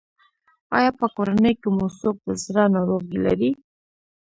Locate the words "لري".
3.25-3.51